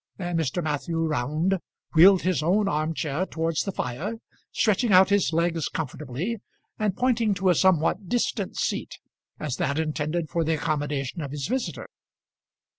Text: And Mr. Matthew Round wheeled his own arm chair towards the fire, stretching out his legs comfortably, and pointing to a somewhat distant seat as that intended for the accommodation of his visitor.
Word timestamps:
And 0.17 0.39
Mr. 0.39 0.63
Matthew 0.63 0.97
Round 0.97 1.59
wheeled 1.93 2.23
his 2.23 2.41
own 2.41 2.67
arm 2.67 2.95
chair 2.95 3.27
towards 3.27 3.61
the 3.61 3.71
fire, 3.71 4.15
stretching 4.51 4.91
out 4.91 5.09
his 5.11 5.31
legs 5.31 5.69
comfortably, 5.69 6.37
and 6.79 6.97
pointing 6.97 7.35
to 7.35 7.49
a 7.49 7.53
somewhat 7.53 8.09
distant 8.09 8.57
seat 8.57 8.97
as 9.39 9.57
that 9.57 9.77
intended 9.77 10.27
for 10.27 10.43
the 10.43 10.55
accommodation 10.55 11.21
of 11.21 11.29
his 11.29 11.45
visitor. 11.47 11.85